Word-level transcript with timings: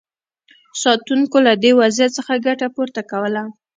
ساتونکو 0.81 1.37
له 1.47 1.53
دې 1.63 1.71
وضعیت 1.81 2.11
څخه 2.17 2.33
ګټه 2.47 2.67
پورته 2.75 3.01
کوله. 3.11 3.43